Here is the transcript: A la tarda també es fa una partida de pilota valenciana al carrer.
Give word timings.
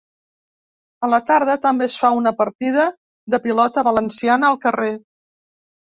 A 1.07 1.09
la 1.13 1.19
tarda 1.27 1.57
també 1.67 1.87
es 1.91 1.99
fa 2.05 2.11
una 2.21 2.33
partida 2.41 2.89
de 3.35 3.43
pilota 3.47 3.87
valenciana 3.93 4.53
al 4.53 4.63
carrer. 4.69 4.95